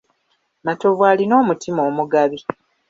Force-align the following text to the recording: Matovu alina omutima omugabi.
Matovu 0.65 1.01
alina 1.11 1.33
omutima 1.41 1.81
omugabi. 1.89 2.39